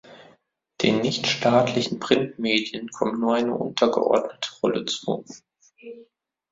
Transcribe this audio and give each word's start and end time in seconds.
Den 0.81 1.01
nichtstaatlichen 1.01 1.99
Printmedien 1.99 2.89
kommt 2.89 3.19
nur 3.19 3.35
eine 3.35 3.53
untergeordnete 3.55 4.49
Rolle 4.63 4.85
zu. 4.85 5.23